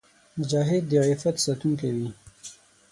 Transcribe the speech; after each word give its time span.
مجاهد 0.37 0.83
د 0.89 0.93
عفت 1.09 1.35
ساتونکی 1.45 1.89
وي. 1.97 2.09